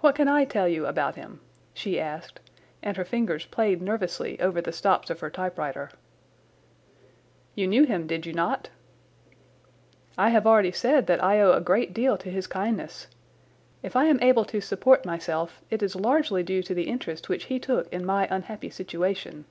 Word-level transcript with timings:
"What 0.00 0.16
can 0.16 0.26
I 0.26 0.44
tell 0.44 0.66
you 0.66 0.86
about 0.88 1.14
him?" 1.14 1.38
she 1.72 2.00
asked, 2.00 2.40
and 2.82 2.96
her 2.96 3.04
fingers 3.04 3.46
played 3.46 3.80
nervously 3.80 4.40
over 4.40 4.60
the 4.60 4.72
stops 4.72 5.10
of 5.10 5.20
her 5.20 5.30
typewriter. 5.30 5.90
"You 7.54 7.68
knew 7.68 7.84
him, 7.84 8.08
did 8.08 8.26
you 8.26 8.32
not?" 8.32 8.70
"I 10.18 10.30
have 10.30 10.44
already 10.44 10.72
said 10.72 11.06
that 11.06 11.22
I 11.22 11.40
owe 11.40 11.52
a 11.52 11.60
great 11.60 11.94
deal 11.94 12.16
to 12.18 12.32
his 12.32 12.48
kindness. 12.48 13.06
If 13.80 13.94
I 13.94 14.06
am 14.06 14.20
able 14.22 14.44
to 14.44 14.60
support 14.60 15.06
myself 15.06 15.62
it 15.70 15.84
is 15.84 15.94
largely 15.94 16.42
due 16.42 16.64
to 16.64 16.74
the 16.74 16.88
interest 16.88 17.28
which 17.28 17.44
he 17.44 17.60
took 17.60 17.86
in 17.92 18.04
my 18.04 18.26
unhappy 18.32 18.70
situation." 18.70 19.44